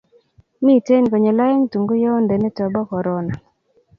[0.63, 3.33] mito konyil oeng' tunguyonde nito bo korona